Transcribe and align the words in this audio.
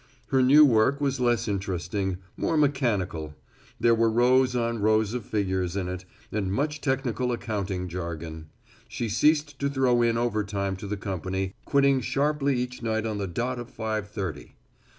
Her 0.29 0.41
new 0.41 0.65
work 0.65 0.99
was 0.99 1.19
less 1.19 1.47
interesting, 1.47 2.17
more 2.35 2.57
mechanical. 2.57 3.35
There 3.79 3.93
were 3.93 4.09
rows 4.09 4.55
on 4.55 4.79
rows 4.81 5.13
of 5.13 5.23
figures 5.27 5.75
in 5.75 5.87
it, 5.87 6.05
and 6.31 6.51
much 6.51 6.81
technical 6.81 7.31
accounting 7.31 7.87
jargon. 7.87 8.49
She 8.87 9.07
ceased 9.07 9.59
to 9.59 9.69
throw 9.69 10.01
in 10.01 10.17
overtime 10.17 10.75
to 10.77 10.87
the 10.87 10.97
company, 10.97 11.53
quitting 11.65 12.01
sharply 12.01 12.57
each 12.57 12.81
night 12.81 13.05
on 13.05 13.19
the 13.19 13.27
dot 13.27 13.59
of 13.59 13.69
five 13.69 14.09
thirty. 14.09 14.55